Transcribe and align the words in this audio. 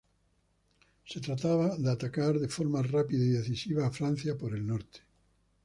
Se 1.05 1.19
trataba 1.19 1.77
de 1.77 1.91
atacar 1.91 2.39
de 2.39 2.47
forma 2.47 2.81
rápida 2.81 3.23
y 3.23 3.27
decisiva 3.33 3.85
a 3.85 3.91
Francia 3.91 4.35
por 4.35 4.55
el 4.55 4.65
norte. 4.65 5.01